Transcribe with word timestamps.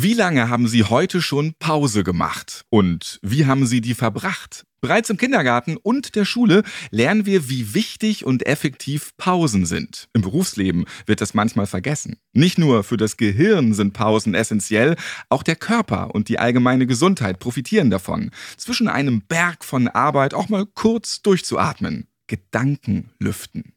Wie 0.00 0.14
lange 0.14 0.48
haben 0.48 0.68
Sie 0.68 0.84
heute 0.84 1.20
schon 1.20 1.54
Pause 1.58 2.04
gemacht? 2.04 2.62
Und 2.70 3.18
wie 3.20 3.46
haben 3.46 3.66
Sie 3.66 3.80
die 3.80 3.94
verbracht? 3.94 4.64
Bereits 4.80 5.10
im 5.10 5.16
Kindergarten 5.16 5.76
und 5.76 6.14
der 6.14 6.24
Schule 6.24 6.62
lernen 6.92 7.26
wir, 7.26 7.48
wie 7.48 7.74
wichtig 7.74 8.24
und 8.24 8.46
effektiv 8.46 9.16
Pausen 9.16 9.66
sind. 9.66 10.06
Im 10.12 10.22
Berufsleben 10.22 10.84
wird 11.06 11.20
das 11.20 11.34
manchmal 11.34 11.66
vergessen. 11.66 12.14
Nicht 12.32 12.58
nur 12.58 12.84
für 12.84 12.96
das 12.96 13.16
Gehirn 13.16 13.74
sind 13.74 13.92
Pausen 13.92 14.36
essentiell, 14.36 14.94
auch 15.30 15.42
der 15.42 15.56
Körper 15.56 16.14
und 16.14 16.28
die 16.28 16.38
allgemeine 16.38 16.86
Gesundheit 16.86 17.40
profitieren 17.40 17.90
davon. 17.90 18.30
Zwischen 18.56 18.86
einem 18.86 19.22
Berg 19.22 19.64
von 19.64 19.88
Arbeit 19.88 20.32
auch 20.32 20.48
mal 20.48 20.64
kurz 20.64 21.22
durchzuatmen. 21.22 22.06
Gedanken 22.28 23.10
lüften. 23.18 23.72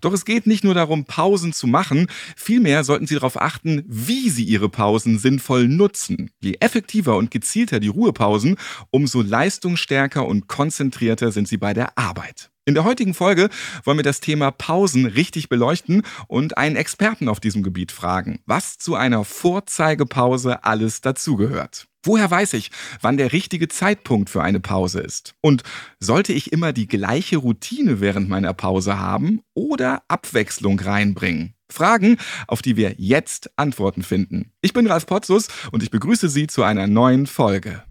Doch 0.00 0.12
es 0.12 0.24
geht 0.24 0.46
nicht 0.46 0.64
nur 0.64 0.74
darum, 0.74 1.04
Pausen 1.04 1.52
zu 1.52 1.66
machen, 1.66 2.06
vielmehr 2.36 2.84
sollten 2.84 3.06
Sie 3.06 3.14
darauf 3.14 3.40
achten, 3.40 3.82
wie 3.86 4.30
Sie 4.30 4.44
Ihre 4.44 4.68
Pausen 4.68 5.18
sinnvoll 5.18 5.68
nutzen. 5.68 6.30
Je 6.40 6.56
effektiver 6.60 7.16
und 7.16 7.30
gezielter 7.30 7.80
die 7.80 7.88
Ruhepausen, 7.88 8.56
umso 8.90 9.22
leistungsstärker 9.22 10.26
und 10.26 10.48
konzentrierter 10.48 11.32
sind 11.32 11.48
Sie 11.48 11.58
bei 11.58 11.74
der 11.74 11.96
Arbeit. 11.98 12.50
In 12.66 12.72
der 12.72 12.84
heutigen 12.84 13.12
Folge 13.12 13.50
wollen 13.84 13.98
wir 13.98 14.04
das 14.04 14.20
Thema 14.20 14.50
Pausen 14.50 15.04
richtig 15.04 15.50
beleuchten 15.50 16.02
und 16.28 16.56
einen 16.56 16.76
Experten 16.76 17.28
auf 17.28 17.38
diesem 17.38 17.62
Gebiet 17.62 17.92
fragen, 17.92 18.40
was 18.46 18.78
zu 18.78 18.94
einer 18.94 19.24
Vorzeigepause 19.24 20.64
alles 20.64 21.02
dazugehört. 21.02 21.88
Woher 22.02 22.30
weiß 22.30 22.54
ich, 22.54 22.70
wann 23.02 23.18
der 23.18 23.34
richtige 23.34 23.68
Zeitpunkt 23.68 24.30
für 24.30 24.42
eine 24.42 24.60
Pause 24.60 25.00
ist? 25.00 25.34
Und 25.42 25.62
sollte 26.00 26.32
ich 26.32 26.52
immer 26.52 26.72
die 26.72 26.86
gleiche 26.86 27.36
Routine 27.36 28.00
während 28.00 28.30
meiner 28.30 28.54
Pause 28.54 28.98
haben 28.98 29.42
oder 29.52 30.02
Abwechslung 30.08 30.80
reinbringen? 30.80 31.52
Fragen, 31.70 32.16
auf 32.46 32.62
die 32.62 32.76
wir 32.76 32.94
jetzt 32.96 33.50
Antworten 33.56 34.02
finden. 34.02 34.52
Ich 34.62 34.72
bin 34.72 34.86
Ralf 34.86 35.04
Potzus 35.04 35.48
und 35.70 35.82
ich 35.82 35.90
begrüße 35.90 36.30
Sie 36.30 36.46
zu 36.46 36.62
einer 36.62 36.86
neuen 36.86 37.26
Folge. 37.26 37.82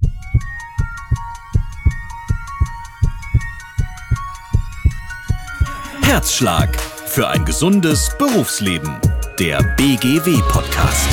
Herzschlag 6.13 6.79
für 7.07 7.27
ein 7.27 7.43
gesundes 7.43 8.11
Berufsleben. 8.19 9.01
Der 9.39 9.63
BGW-Podcast. 9.63 11.09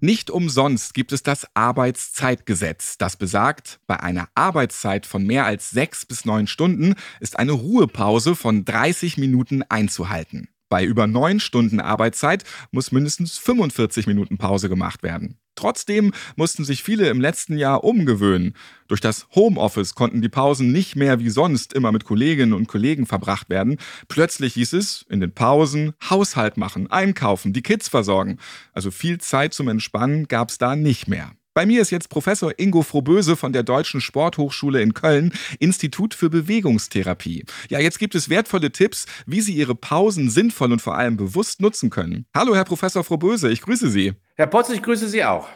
Nicht 0.00 0.30
umsonst 0.30 0.94
gibt 0.94 1.12
es 1.12 1.24
das 1.24 1.44
Arbeitszeitgesetz, 1.54 2.98
das 2.98 3.16
besagt, 3.16 3.80
bei 3.88 3.98
einer 3.98 4.28
Arbeitszeit 4.36 5.06
von 5.06 5.24
mehr 5.24 5.44
als 5.44 5.70
sechs 5.70 6.06
bis 6.06 6.24
neun 6.24 6.46
Stunden 6.46 6.94
ist 7.18 7.36
eine 7.36 7.52
Ruhepause 7.52 8.36
von 8.36 8.64
30 8.64 9.18
Minuten 9.18 9.64
einzuhalten. 9.64 10.48
Bei 10.68 10.84
über 10.84 11.06
neun 11.06 11.40
Stunden 11.40 11.80
Arbeitszeit 11.80 12.44
muss 12.70 12.92
mindestens 12.92 13.38
45 13.38 14.06
Minuten 14.06 14.38
Pause 14.38 14.68
gemacht 14.68 15.02
werden. 15.02 15.38
Trotzdem 15.58 16.12
mussten 16.36 16.64
sich 16.64 16.84
viele 16.84 17.08
im 17.08 17.20
letzten 17.20 17.58
Jahr 17.58 17.82
umgewöhnen. 17.82 18.54
Durch 18.86 19.00
das 19.00 19.26
Homeoffice 19.34 19.96
konnten 19.96 20.22
die 20.22 20.28
Pausen 20.28 20.70
nicht 20.70 20.94
mehr 20.94 21.18
wie 21.18 21.30
sonst 21.30 21.72
immer 21.72 21.90
mit 21.90 22.04
Kolleginnen 22.04 22.52
und 22.52 22.68
Kollegen 22.68 23.06
verbracht 23.06 23.50
werden. 23.50 23.78
Plötzlich 24.06 24.54
hieß 24.54 24.74
es, 24.74 25.04
in 25.08 25.18
den 25.18 25.32
Pausen 25.32 25.94
Haushalt 26.08 26.58
machen, 26.58 26.88
einkaufen, 26.92 27.52
die 27.52 27.62
Kids 27.62 27.88
versorgen. 27.88 28.38
Also 28.72 28.92
viel 28.92 29.18
Zeit 29.18 29.52
zum 29.52 29.66
Entspannen 29.66 30.28
gab 30.28 30.50
es 30.50 30.58
da 30.58 30.76
nicht 30.76 31.08
mehr. 31.08 31.32
Bei 31.58 31.66
mir 31.66 31.82
ist 31.82 31.90
jetzt 31.90 32.08
Professor 32.08 32.52
Ingo 32.56 32.82
Frohböse 32.82 33.34
von 33.34 33.52
der 33.52 33.64
Deutschen 33.64 34.00
Sporthochschule 34.00 34.80
in 34.80 34.94
Köln, 34.94 35.32
Institut 35.58 36.14
für 36.14 36.30
Bewegungstherapie. 36.30 37.46
Ja, 37.68 37.80
jetzt 37.80 37.98
gibt 37.98 38.14
es 38.14 38.28
wertvolle 38.28 38.70
Tipps, 38.70 39.06
wie 39.26 39.40
Sie 39.40 39.54
Ihre 39.54 39.74
Pausen 39.74 40.30
sinnvoll 40.30 40.70
und 40.70 40.80
vor 40.80 40.96
allem 40.96 41.16
bewusst 41.16 41.60
nutzen 41.60 41.90
können. 41.90 42.26
Hallo, 42.32 42.54
Herr 42.54 42.64
Professor 42.64 43.02
Frohböse, 43.02 43.50
ich 43.50 43.60
grüße 43.60 43.90
Sie. 43.90 44.12
Herr 44.36 44.46
Potz, 44.46 44.70
ich 44.70 44.80
grüße 44.80 45.08
Sie 45.08 45.24
auch. 45.24 45.48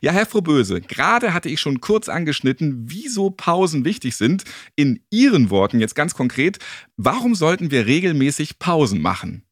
Ja, 0.00 0.12
Herr 0.12 0.24
Frohböse, 0.24 0.80
gerade 0.80 1.34
hatte 1.34 1.50
ich 1.50 1.60
schon 1.60 1.82
kurz 1.82 2.08
angeschnitten, 2.08 2.84
wieso 2.86 3.28
Pausen 3.28 3.84
wichtig 3.84 4.16
sind. 4.16 4.44
In 4.74 5.04
Ihren 5.10 5.50
Worten 5.50 5.80
jetzt 5.80 5.94
ganz 5.94 6.14
konkret, 6.14 6.60
warum 6.96 7.34
sollten 7.34 7.70
wir 7.70 7.84
regelmäßig 7.84 8.58
Pausen 8.58 9.02
machen? 9.02 9.44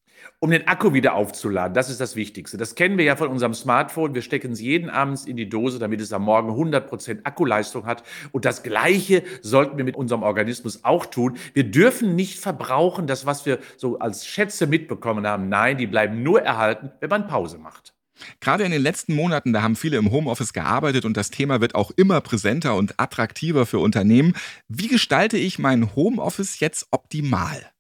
Um 0.43 0.51
den 0.51 0.67
Akku 0.67 0.95
wieder 0.95 1.15
aufzuladen. 1.15 1.75
Das 1.75 1.91
ist 1.91 2.01
das 2.01 2.17
Wichtigste. 2.17 2.57
Das 2.57 2.75
kennen 2.75 2.97
wir 2.97 3.05
ja 3.05 3.15
von 3.15 3.29
unserem 3.29 3.53
Smartphone. 3.53 4.15
Wir 4.15 4.23
stecken 4.23 4.53
es 4.53 4.61
jeden 4.61 4.89
Abend 4.89 5.27
in 5.29 5.37
die 5.37 5.49
Dose, 5.49 5.79
damit 5.79 6.01
es 6.01 6.15
am 6.15 6.23
Morgen 6.23 6.51
100% 6.51 7.25
Akkuleistung 7.25 7.85
hat. 7.85 8.03
Und 8.33 8.47
das 8.47 8.63
Gleiche 8.63 9.23
sollten 9.43 9.77
wir 9.77 9.85
mit 9.85 9.97
unserem 9.97 10.23
Organismus 10.23 10.83
auch 10.83 11.05
tun. 11.05 11.37
Wir 11.53 11.65
dürfen 11.65 12.17
nicht 12.17 12.39
verbrauchen, 12.39 13.07
das, 13.07 13.27
was 13.27 13.45
wir 13.45 13.59
so 13.77 13.99
als 13.99 14.27
Schätze 14.27 14.67
mitbekommen 14.67 15.27
haben. 15.27 15.51
Nein, 15.51 15.77
die 15.77 15.87
bleiben 15.87 16.23
nur 16.23 16.41
erhalten, 16.41 16.91
wenn 17.01 17.11
man 17.11 17.29
Pause 17.29 17.59
macht. 17.59 17.93
Gerade 18.41 18.65
in 18.65 18.71
den 18.71 18.83
letzten 18.83 19.15
Monaten, 19.15 19.53
da 19.53 19.63
haben 19.63 19.77
viele 19.77 19.99
im 19.99 20.11
Homeoffice 20.11 20.53
gearbeitet 20.53 21.05
und 21.05 21.17
das 21.17 21.31
Thema 21.31 21.61
wird 21.61 21.75
auch 21.75 21.91
immer 21.97 22.21
präsenter 22.21 22.77
und 22.77 22.99
attraktiver 22.99 23.67
für 23.67 23.79
Unternehmen. 23.79 24.35
Wie 24.69 24.89
gestalte 24.89 25.37
ich 25.37 25.59
mein 25.59 25.95
Homeoffice 25.95 26.61
jetzt 26.61 26.87
optimal? 26.91 27.71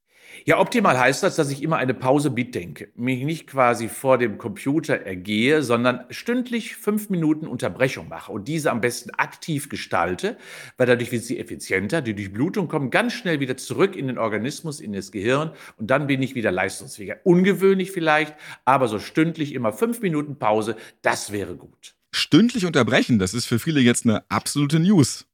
Ja, 0.44 0.58
optimal 0.58 0.98
heißt 0.98 1.22
das, 1.22 1.36
dass 1.36 1.50
ich 1.50 1.62
immer 1.62 1.76
eine 1.76 1.94
Pause 1.94 2.30
mitdenke, 2.30 2.88
mich 2.94 3.24
nicht 3.24 3.46
quasi 3.46 3.88
vor 3.88 4.18
dem 4.18 4.38
Computer 4.38 4.94
ergehe, 4.94 5.62
sondern 5.62 6.04
stündlich 6.10 6.76
fünf 6.76 7.10
Minuten 7.10 7.46
Unterbrechung 7.46 8.08
mache 8.08 8.32
und 8.32 8.48
diese 8.48 8.70
am 8.70 8.80
besten 8.80 9.10
aktiv 9.10 9.68
gestalte, 9.68 10.36
weil 10.76 10.86
dadurch 10.86 11.12
wird 11.12 11.24
sie 11.24 11.38
effizienter, 11.38 12.00
die 12.00 12.14
Durchblutung 12.14 12.68
kommt 12.68 12.91
ganz 12.91 13.12
schnell 13.12 13.41
wieder 13.41 13.56
zurück 13.56 13.96
in 13.96 14.06
den 14.06 14.18
Organismus, 14.18 14.80
in 14.80 14.92
das 14.92 15.12
Gehirn 15.12 15.52
und 15.76 15.91
dann 15.91 16.06
bin 16.06 16.22
ich 16.22 16.34
wieder 16.34 16.52
leistungsfähiger. 16.52 17.18
Ungewöhnlich 17.24 17.92
vielleicht, 17.92 18.34
aber 18.64 18.88
so 18.88 18.98
stündlich 18.98 19.54
immer 19.54 19.72
fünf 19.72 20.00
Minuten 20.00 20.38
Pause, 20.38 20.76
das 21.02 21.32
wäre 21.32 21.56
gut. 21.56 21.94
Stündlich 22.12 22.66
unterbrechen, 22.66 23.18
das 23.18 23.34
ist 23.34 23.47
für 23.47 23.58
viele 23.58 23.80
jetzt 23.80 24.04
eine 24.04 24.28
absolute 24.30 24.80
News. 24.80 25.29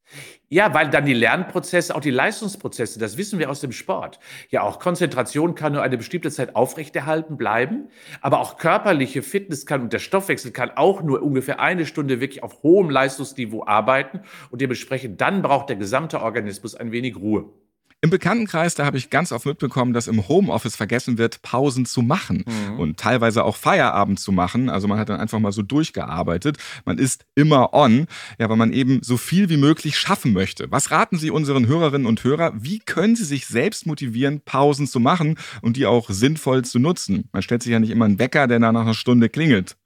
Ja, 0.49 0.73
weil 0.75 0.91
dann 0.91 1.05
die 1.05 1.15
Lernprozesse, 1.15 1.95
auch 1.95 2.01
die 2.01 2.11
Leistungsprozesse, 2.11 3.01
das 3.01 3.17
wissen 3.17 3.41
wir 3.41 3.51
aus 3.51 3.61
dem 3.61 3.73
Sport. 3.73 4.21
Ja, 4.49 4.63
auch 4.63 4.79
Konzentration 4.79 5.57
kann 5.57 5.73
nur 5.73 5.83
eine 5.83 5.97
bestimmte 5.97 6.31
Zeit 6.31 6.55
aufrechterhalten 6.55 7.37
bleiben, 7.37 7.89
aber 8.21 8.39
auch 8.39 8.57
körperliche 8.57 9.23
Fitness 9.23 9.67
kann 9.67 9.83
und 9.83 9.93
der 9.93 9.99
Stoffwechsel 9.99 10.53
kann 10.53 10.71
auch 10.71 11.03
nur 11.03 11.23
ungefähr 11.23 11.59
eine 11.59 11.85
Stunde 11.85 12.21
wirklich 12.21 12.45
auf 12.45 12.63
hohem 12.63 12.91
Leistungsniveau 12.91 13.67
arbeiten 13.67 14.21
und 14.51 14.61
dementsprechend 14.61 15.21
dann 15.21 15.43
braucht 15.43 15.69
der 15.69 15.77
gesamte 15.77 16.23
Organismus 16.23 16.77
ein 16.77 16.93
wenig 16.93 17.17
Ruhe. 17.17 17.51
Im 18.03 18.11
Bekanntenkreis, 18.11 18.75
da 18.75 18.85
habe 18.85 18.99
ich 18.99 19.09
ganz 19.09 19.33
oft 19.33 19.47
mitbekommen, 19.47 19.95
dass 19.95 20.07
im 20.07 20.29
Homeoffice 20.29 20.77
vergessen 20.77 21.17
wird, 21.17 21.41
Pausen 21.41 21.87
zu 21.87 22.03
machen 22.03 22.45
mhm. 22.47 22.79
und 22.79 22.99
teilweise 22.99 23.43
auch 23.43 23.57
Feierabend 23.57 24.21
zu 24.21 24.33
machen. 24.33 24.69
Also 24.69 24.87
man 24.87 24.99
hat 24.99 25.09
dann 25.09 25.19
einfach 25.19 25.39
mal 25.39 25.51
so 25.51 25.63
durchgearbeitet. 25.63 26.59
Man 26.85 26.99
ist 26.99 27.25
immer 27.35 27.73
on, 27.73 28.07
ja, 28.39 28.51
weil 28.51 28.59
man 28.59 28.73
eben 28.73 29.03
so 29.03 29.17
viel 29.17 29.49
wie 29.49 29.57
möglich 29.57 29.99
schaffen 29.99 30.35
möchte. 30.35 30.71
Was 30.71 30.91
raten 30.91 31.19
Sie 31.19 31.31
unseren 31.31 31.67
Hörerinnen 31.67 32.07
und 32.07 32.23
Hörern? 32.23 32.59
Wie 32.63 32.81
können 32.81 33.17
Sie 33.17 33.25
sich 33.25 33.47
selbst 33.47 33.87
motivieren, 33.87 34.43
Pausen 34.45 34.87
zu 34.87 35.01
machen 35.01 35.39
und 35.63 35.79
die 35.79 35.87
auch 35.87 36.11
sinnvoll 36.11 36.65
zu 36.65 36.79
nutzen? 36.79 37.31
Man 37.33 37.41
stellt 37.41 37.63
sich 37.63 37.73
ja 37.73 37.81
nicht 37.81 37.91
immer 37.91 38.05
einen 38.05 38.19
Wecker, 38.19 38.47
der 38.47 38.59
nach 38.59 38.69
einer 38.69 38.95
Stunde 38.95 39.31
klingelt. 39.31 39.77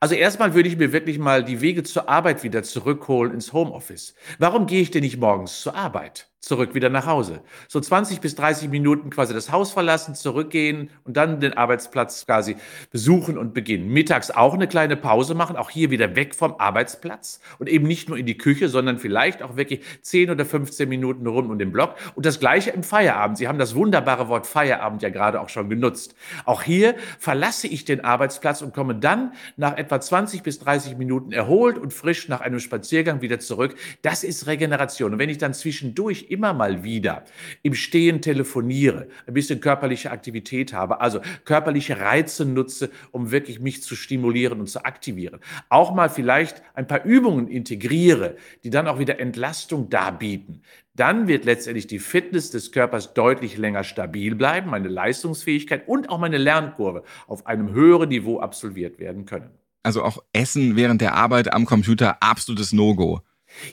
Also 0.00 0.14
erstmal 0.14 0.54
würde 0.54 0.68
ich 0.68 0.76
mir 0.76 0.92
wirklich 0.92 1.18
mal 1.18 1.44
die 1.44 1.60
Wege 1.60 1.82
zur 1.82 2.08
Arbeit 2.08 2.42
wieder 2.42 2.62
zurückholen 2.62 3.32
ins 3.32 3.52
Homeoffice. 3.52 4.14
Warum 4.38 4.66
gehe 4.66 4.80
ich 4.80 4.90
denn 4.90 5.02
nicht 5.02 5.18
morgens 5.18 5.60
zur 5.60 5.74
Arbeit? 5.74 6.29
Zurück 6.40 6.74
wieder 6.74 6.88
nach 6.88 7.06
Hause. 7.06 7.42
So 7.68 7.80
20 7.80 8.20
bis 8.20 8.34
30 8.34 8.70
Minuten 8.70 9.10
quasi 9.10 9.34
das 9.34 9.52
Haus 9.52 9.72
verlassen, 9.72 10.14
zurückgehen 10.14 10.90
und 11.04 11.16
dann 11.16 11.38
den 11.38 11.52
Arbeitsplatz 11.52 12.24
quasi 12.24 12.56
besuchen 12.90 13.36
und 13.36 13.52
beginnen. 13.52 13.88
Mittags 13.88 14.30
auch 14.30 14.54
eine 14.54 14.66
kleine 14.66 14.96
Pause 14.96 15.34
machen, 15.34 15.56
auch 15.56 15.68
hier 15.68 15.90
wieder 15.90 16.16
weg 16.16 16.34
vom 16.34 16.54
Arbeitsplatz 16.58 17.40
und 17.58 17.68
eben 17.68 17.86
nicht 17.86 18.08
nur 18.08 18.16
in 18.16 18.24
die 18.24 18.38
Küche, 18.38 18.70
sondern 18.70 18.98
vielleicht 18.98 19.42
auch 19.42 19.56
wirklich 19.56 19.82
10 20.00 20.30
oder 20.30 20.46
15 20.46 20.88
Minuten 20.88 21.26
rund 21.26 21.50
um 21.50 21.58
den 21.58 21.72
Block. 21.72 21.96
Und 22.14 22.24
das 22.24 22.40
gleiche 22.40 22.70
im 22.70 22.82
Feierabend. 22.82 23.36
Sie 23.36 23.46
haben 23.46 23.58
das 23.58 23.74
wunderbare 23.74 24.28
Wort 24.28 24.46
Feierabend 24.46 25.02
ja 25.02 25.10
gerade 25.10 25.40
auch 25.42 25.50
schon 25.50 25.68
genutzt. 25.68 26.14
Auch 26.46 26.62
hier 26.62 26.94
verlasse 27.18 27.66
ich 27.66 27.84
den 27.84 28.02
Arbeitsplatz 28.02 28.62
und 28.62 28.72
komme 28.72 28.94
dann 28.94 29.34
nach 29.58 29.76
etwa 29.76 30.00
20 30.00 30.42
bis 30.42 30.58
30 30.60 30.96
Minuten 30.96 31.32
erholt 31.32 31.76
und 31.76 31.92
frisch 31.92 32.28
nach 32.28 32.40
einem 32.40 32.60
Spaziergang 32.60 33.20
wieder 33.20 33.40
zurück. 33.40 33.74
Das 34.00 34.24
ist 34.24 34.46
Regeneration. 34.46 35.12
Und 35.12 35.18
wenn 35.18 35.28
ich 35.28 35.38
dann 35.38 35.52
zwischendurch 35.52 36.29
immer 36.30 36.52
mal 36.52 36.84
wieder 36.84 37.24
im 37.62 37.74
Stehen 37.74 38.22
telefoniere, 38.22 39.08
ein 39.26 39.34
bisschen 39.34 39.60
körperliche 39.60 40.10
Aktivität 40.10 40.72
habe, 40.72 41.00
also 41.00 41.20
körperliche 41.44 41.98
Reize 41.98 42.44
nutze, 42.44 42.90
um 43.10 43.30
wirklich 43.30 43.60
mich 43.60 43.82
zu 43.82 43.96
stimulieren 43.96 44.60
und 44.60 44.68
zu 44.68 44.84
aktivieren. 44.84 45.40
Auch 45.68 45.94
mal 45.94 46.08
vielleicht 46.08 46.62
ein 46.74 46.86
paar 46.86 47.04
Übungen 47.04 47.48
integriere, 47.48 48.36
die 48.64 48.70
dann 48.70 48.86
auch 48.86 48.98
wieder 48.98 49.18
Entlastung 49.20 49.90
darbieten. 49.90 50.62
Dann 50.94 51.28
wird 51.28 51.44
letztendlich 51.44 51.86
die 51.86 51.98
Fitness 51.98 52.50
des 52.50 52.72
Körpers 52.72 53.14
deutlich 53.14 53.56
länger 53.56 53.84
stabil 53.84 54.34
bleiben, 54.34 54.70
meine 54.70 54.88
Leistungsfähigkeit 54.88 55.88
und 55.88 56.10
auch 56.10 56.18
meine 56.18 56.38
Lernkurve 56.38 57.04
auf 57.26 57.46
einem 57.46 57.72
höheren 57.72 58.08
Niveau 58.08 58.40
absolviert 58.40 58.98
werden 58.98 59.24
können. 59.24 59.50
Also 59.82 60.02
auch 60.02 60.18
Essen 60.32 60.76
während 60.76 61.00
der 61.00 61.14
Arbeit 61.14 61.52
am 61.54 61.64
Computer 61.64 62.22
absolutes 62.22 62.72
No-Go. 62.72 63.20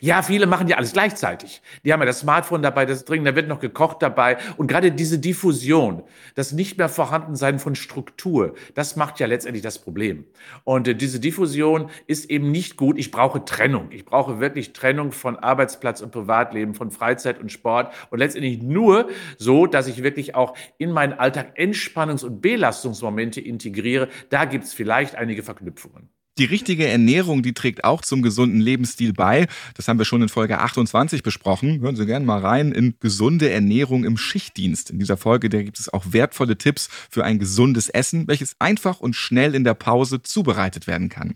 Ja, 0.01 0.21
viele 0.21 0.47
machen 0.47 0.67
ja 0.67 0.77
alles 0.77 0.93
gleichzeitig. 0.93 1.61
Die 1.83 1.93
haben 1.93 1.99
ja 1.99 2.05
das 2.05 2.19
Smartphone 2.19 2.61
dabei, 2.61 2.85
das 2.85 3.05
Trinken, 3.05 3.25
da 3.25 3.35
wird 3.35 3.47
noch 3.47 3.59
gekocht 3.59 4.01
dabei. 4.01 4.37
Und 4.57 4.67
gerade 4.67 4.91
diese 4.91 5.19
Diffusion, 5.19 6.03
das 6.35 6.51
nicht 6.51 6.77
mehr 6.77 6.89
Vorhandensein 6.89 7.59
von 7.59 7.75
Struktur, 7.75 8.55
das 8.75 8.95
macht 8.95 9.19
ja 9.19 9.27
letztendlich 9.27 9.63
das 9.63 9.79
Problem. 9.79 10.25
Und 10.63 10.87
äh, 10.87 10.95
diese 10.95 11.19
Diffusion 11.19 11.89
ist 12.05 12.29
eben 12.29 12.51
nicht 12.51 12.77
gut. 12.77 12.97
Ich 12.97 13.11
brauche 13.11 13.45
Trennung. 13.45 13.87
Ich 13.91 14.05
brauche 14.05 14.39
wirklich 14.39 14.73
Trennung 14.73 15.11
von 15.11 15.37
Arbeitsplatz 15.37 16.01
und 16.01 16.11
Privatleben, 16.11 16.75
von 16.75 16.91
Freizeit 16.91 17.39
und 17.39 17.51
Sport. 17.51 17.93
Und 18.09 18.19
letztendlich 18.19 18.61
nur 18.61 19.09
so, 19.37 19.65
dass 19.65 19.87
ich 19.87 20.03
wirklich 20.03 20.35
auch 20.35 20.55
in 20.77 20.91
meinen 20.91 21.13
Alltag 21.13 21.57
Entspannungs- 21.57 22.25
und 22.25 22.41
Belastungsmomente 22.41 23.41
integriere. 23.41 24.09
Da 24.29 24.45
gibt 24.45 24.65
es 24.65 24.73
vielleicht 24.73 25.15
einige 25.15 25.43
Verknüpfungen. 25.43 26.09
Die 26.37 26.45
richtige 26.45 26.87
Ernährung, 26.87 27.41
die 27.41 27.53
trägt 27.53 27.83
auch 27.83 28.01
zum 28.01 28.21
gesunden 28.21 28.61
Lebensstil 28.61 29.11
bei. 29.13 29.47
Das 29.75 29.87
haben 29.87 29.97
wir 29.97 30.05
schon 30.05 30.21
in 30.21 30.29
Folge 30.29 30.59
28 30.59 31.23
besprochen. 31.23 31.79
Hören 31.81 31.95
Sie 31.95 32.05
gerne 32.05 32.25
mal 32.25 32.39
rein 32.39 32.71
in 32.71 32.95
gesunde 32.99 33.49
Ernährung 33.49 34.03
im 34.05 34.17
Schichtdienst. 34.17 34.91
In 34.91 34.99
dieser 34.99 35.17
Folge, 35.17 35.49
da 35.49 35.61
gibt 35.63 35.79
es 35.79 35.91
auch 35.91 36.05
wertvolle 36.11 36.57
Tipps 36.57 36.89
für 37.09 37.23
ein 37.23 37.39
gesundes 37.39 37.89
Essen, 37.89 38.27
welches 38.27 38.55
einfach 38.59 38.99
und 38.99 39.15
schnell 39.15 39.55
in 39.55 39.63
der 39.63 39.73
Pause 39.73 40.21
zubereitet 40.21 40.87
werden 40.87 41.09
kann. 41.09 41.35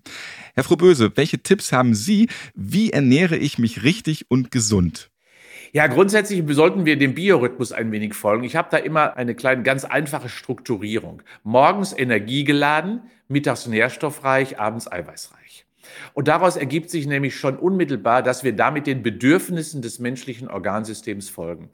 Herr 0.54 0.64
Froböse, 0.64 1.12
welche 1.16 1.42
Tipps 1.42 1.72
haben 1.72 1.96
Sie? 1.96 2.28
Wie 2.54 2.92
ernähre 2.92 3.38
ich 3.38 3.58
mich 3.58 3.84
richtig 3.84 4.30
und 4.30 4.52
gesund? 4.52 5.11
Ja, 5.74 5.88
grundsätzlich 5.88 6.44
sollten 6.50 6.86
wir 6.86 6.98
dem 6.98 7.16
Biorhythmus 7.16 7.72
ein 7.72 7.94
wenig 7.94 8.14
folgen. 8.14 8.44
Ich 8.44 8.58
habe 8.58 8.68
da 8.72 8.78
immer 8.78 9.16
eine 9.16 9.36
kleine, 9.36 9.64
ganz 9.64 9.86
einfache 9.86 10.28
Strukturierung. 10.28 11.22
Morgens 11.44 11.98
energiegeladen, 11.98 13.04
mittags 13.30 13.68
nährstoffreich, 13.68 14.60
abends 14.60 14.92
eiweißreich. 14.92 15.66
Und 16.14 16.28
daraus 16.28 16.58
ergibt 16.58 16.90
sich 16.90 17.08
nämlich 17.08 17.36
schon 17.36 17.58
unmittelbar, 17.58 18.22
dass 18.22 18.44
wir 18.44 18.54
damit 18.54 18.86
den 18.86 19.02
Bedürfnissen 19.02 19.82
des 19.82 20.00
menschlichen 20.00 20.50
Organsystems 20.50 21.30
folgen. 21.30 21.70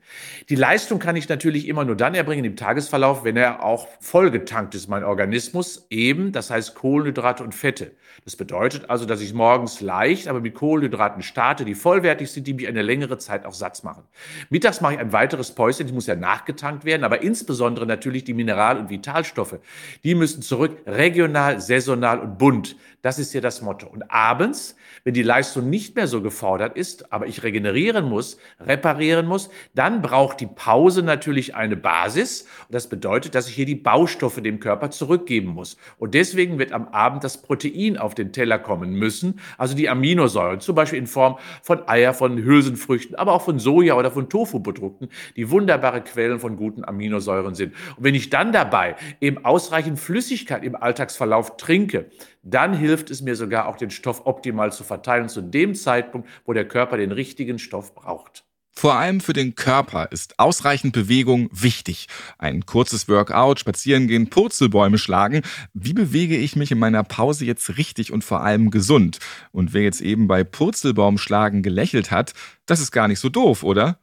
Die 0.50 0.56
Leistung 0.56 1.00
kann 1.00 1.16
ich 1.16 1.28
natürlich 1.28 1.68
immer 1.68 1.84
nur 1.84 1.96
dann 1.96 2.14
erbringen 2.14 2.46
im 2.46 2.56
Tagesverlauf, 2.56 3.24
wenn 3.24 3.38
er 3.38 3.64
auch 3.64 3.88
vollgetankt 4.00 4.76
ist, 4.76 4.88
mein 4.88 5.04
Organismus, 5.04 5.88
eben, 5.90 6.32
das 6.32 6.50
heißt 6.50 6.76
Kohlenhydrate 6.76 7.44
und 7.44 7.56
Fette. 7.56 7.92
Das 8.24 8.36
bedeutet 8.36 8.90
also, 8.90 9.06
dass 9.06 9.22
ich 9.22 9.34
morgens 9.34 9.82
leicht, 9.82 10.28
aber 10.28 10.42
mit 10.42 10.56
Kohlenhydraten 10.56 11.22
starte, 11.24 11.66
die 11.66 11.76
vollwertig 11.76 12.32
sind, 12.32 12.48
die 12.48 12.54
mich 12.54 12.68
eine 12.68 12.82
längere 12.82 13.18
Zeit 13.18 13.46
auch 13.46 13.54
satt 13.54 13.84
machen. 13.84 14.04
Mittags 14.50 14.82
mache 14.82 14.96
ich 14.96 15.00
ein 15.00 15.12
weiteres 15.14 15.52
Päuschen, 15.52 15.88
die 15.88 15.94
muss 15.94 16.08
ja 16.08 16.16
nachgetankt 16.16 16.86
werden, 16.86 17.04
aber 17.04 17.22
insbesondere 17.22 17.86
natürlich 17.86 18.24
die 18.24 18.34
Mineral- 18.34 18.78
und 18.78 18.90
Vitalstoffe. 18.90 19.60
Die 20.04 20.16
müssen 20.16 20.42
zurück, 20.42 20.78
regional, 20.86 21.62
saisonal 21.62 22.20
und 22.20 22.38
bunt. 22.38 22.76
Das 23.02 23.20
ist 23.20 23.32
hier 23.32 23.42
das 23.42 23.62
Motto. 23.62 23.88
Und 23.88 24.12
abends, 24.12 24.76
wenn 25.04 25.14
die 25.14 25.24
Leistung 25.24 25.70
nicht 25.70 25.96
mehr 25.96 26.08
so 26.08 26.22
gefordert 26.22 26.76
ist, 26.76 27.14
aber 27.14 27.28
ich 27.28 27.44
regenerieren 27.44 28.06
muss, 28.06 28.38
reparieren 28.60 29.28
muss, 29.28 29.50
dann 29.76 30.02
braucht 30.02 30.40
die 30.40 30.48
Pause 30.48 31.04
natürlich 31.04 31.56
eine 31.56 31.78
Basis. 31.78 32.42
Und 32.68 32.74
das 32.74 32.88
bedeutet, 32.88 33.36
dass 33.36 33.48
ich 33.48 33.56
hier 33.56 33.66
die 33.66 33.76
Baustoffe 33.76 34.42
dem 34.42 34.60
Körper 34.60 34.90
zurückgeben 34.90 35.50
muss. 35.50 35.78
Und 36.00 36.16
deswegen 36.16 36.58
wird 36.58 36.72
am 36.72 36.88
Abend 36.90 37.24
das 37.24 37.42
Protein 37.42 37.98
auf 38.08 38.16
den 38.16 38.32
Teller 38.32 38.58
kommen 38.58 38.94
müssen, 38.94 39.40
also 39.58 39.76
die 39.76 39.90
Aminosäuren, 39.90 40.62
zum 40.62 40.76
Beispiel 40.76 40.98
in 40.98 41.08
Form 41.08 41.38
von 41.62 41.88
Eier, 41.88 42.14
von 42.14 42.38
Hülsenfrüchten, 42.38 43.16
aber 43.16 43.34
auch 43.34 43.42
von 43.42 43.60
Soja 43.60 43.96
oder 43.96 44.10
von 44.10 44.30
Tofu-Produkten, 44.30 45.10
die 45.36 45.52
wunderbare 45.52 46.02
Quellen 46.02 46.40
von 46.40 46.56
guten 46.56 46.86
Aminosäuren 46.86 47.54
sind. 47.54 47.74
Und 47.98 48.04
wenn 48.06 48.16
ich 48.16 48.30
dann 48.30 48.54
dabei 48.54 48.96
eben 49.22 49.44
ausreichend 49.44 50.00
Flüssigkeit 50.00 50.64
im 50.64 50.76
Alltagsverlauf 50.76 51.58
trinke, 51.58 52.10
dann 52.44 52.74
hilft 52.74 53.12
es 53.12 53.22
mir 53.22 53.36
sogar 53.36 53.68
auch 53.68 53.76
den 53.76 53.90
Stoff 53.90 54.22
optimal 54.26 54.72
zu 54.72 54.86
verteilen 54.86 55.28
zu 55.28 55.42
dem 55.42 55.76
Zeitpunkt, 55.76 56.30
wo 56.46 56.54
der 56.54 56.68
Körper 56.68 56.96
den 56.96 57.12
richtigen 57.12 57.60
Stoff 57.60 57.94
braucht. 57.94 58.47
Vor 58.78 58.94
allem 58.94 59.22
für 59.22 59.34
den 59.34 59.56
Körper 59.56 60.10
ist 60.12 60.38
ausreichend 60.38 60.94
Bewegung 60.94 61.50
wichtig. 61.52 62.06
Ein 62.38 62.68
kurzes 62.68 63.10
Workout, 63.10 63.60
spazieren 63.60 64.08
gehen, 64.08 64.30
Purzelbäume 64.30 65.00
schlagen. 65.00 65.42
Wie 65.74 65.94
bewege 65.94 66.38
ich 66.38 66.56
mich 66.56 66.70
in 66.70 66.78
meiner 66.78 67.04
Pause 67.04 67.46
jetzt 67.46 67.80
richtig 67.80 68.14
und 68.14 68.24
vor 68.24 68.42
allem 68.42 68.70
gesund? 68.70 69.18
Und 69.52 69.74
wer 69.74 69.82
jetzt 69.82 70.00
eben 70.00 70.28
bei 70.28 70.44
Purzelbaumschlagen 70.44 71.64
gelächelt 71.64 72.12
hat, 72.12 72.36
das 72.68 72.80
ist 72.80 72.92
gar 72.92 73.08
nicht 73.08 73.20
so 73.20 73.30
doof, 73.30 73.64
oder? 73.64 73.98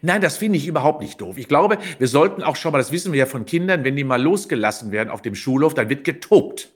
Nein, 0.00 0.22
das 0.22 0.38
finde 0.38 0.56
ich 0.56 0.66
überhaupt 0.66 1.02
nicht 1.02 1.20
doof. 1.20 1.36
Ich 1.36 1.46
glaube, 1.46 1.76
wir 1.98 2.08
sollten 2.08 2.42
auch 2.42 2.56
schon 2.56 2.72
mal, 2.72 2.78
das 2.78 2.92
wissen 2.92 3.12
wir 3.12 3.18
ja 3.18 3.26
von 3.26 3.44
Kindern, 3.44 3.84
wenn 3.84 3.94
die 3.94 4.04
mal 4.04 4.22
losgelassen 4.22 4.90
werden 4.90 5.10
auf 5.10 5.20
dem 5.20 5.34
Schulhof, 5.34 5.74
dann 5.74 5.90
wird 5.90 6.02
getobt. 6.02 6.70